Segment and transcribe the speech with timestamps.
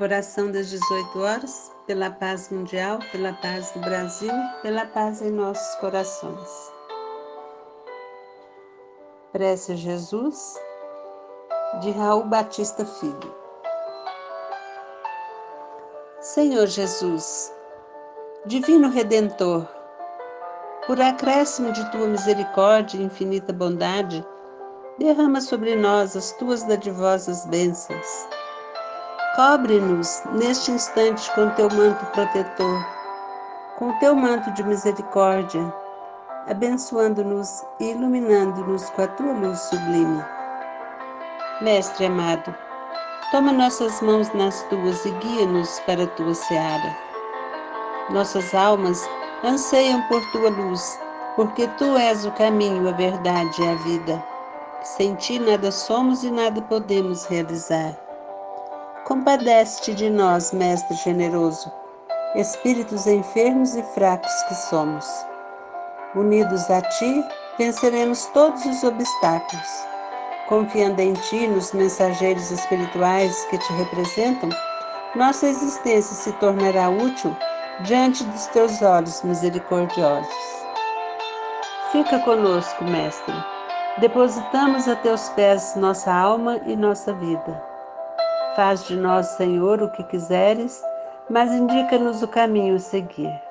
[0.00, 4.32] Oração das 18 horas, pela paz mundial, pela paz do Brasil,
[4.62, 6.72] pela paz em nossos corações.
[9.32, 10.58] Prece Jesus,
[11.82, 13.36] de Raul Batista Filho.
[16.20, 17.52] Senhor Jesus,
[18.46, 19.68] Divino Redentor,
[20.86, 24.26] por acréscimo de tua misericórdia e infinita bondade,
[24.98, 28.41] derrama sobre nós as tuas dadivosas bênçãos
[29.34, 32.86] Cobre-nos neste instante com teu manto protetor,
[33.78, 35.72] com teu manto de misericórdia,
[36.46, 40.22] abençoando-nos e iluminando-nos com a tua luz sublime.
[41.62, 42.54] Mestre amado,
[43.30, 46.94] toma nossas mãos nas tuas e guia-nos para a tua seara.
[48.10, 49.00] Nossas almas
[49.44, 51.00] anseiam por tua luz,
[51.36, 54.22] porque tu és o caminho, a verdade e a vida.
[54.82, 58.01] Sem ti nada somos e nada podemos realizar.
[59.04, 61.72] Compadece-te de nós, Mestre generoso,
[62.36, 65.04] espíritos enfermos e fracos que somos.
[66.14, 67.24] Unidos a ti,
[67.58, 69.86] venceremos todos os obstáculos.
[70.48, 74.50] Confiando em ti, nos mensageiros espirituais que te representam,
[75.16, 77.36] nossa existência se tornará útil
[77.80, 80.32] diante dos teus olhos misericordiosos.
[81.90, 83.34] Fica conosco, Mestre.
[83.98, 87.71] Depositamos a teus pés nossa alma e nossa vida.
[88.54, 90.84] Faz de nós, Senhor, o que quiseres,
[91.30, 93.42] mas indica-nos o caminho a seguir.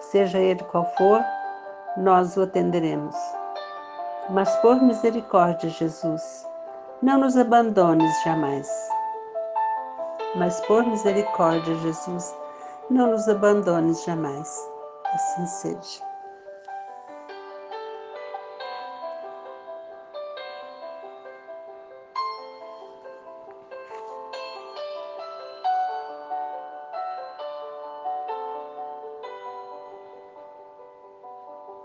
[0.00, 1.24] Seja ele qual for,
[1.96, 3.14] nós o atenderemos.
[4.30, 6.48] Mas por misericórdia, Jesus,
[7.02, 8.68] não nos abandones jamais.
[10.34, 12.34] Mas por misericórdia, Jesus,
[12.90, 14.48] não nos abandones jamais.
[15.14, 16.11] Assim seja.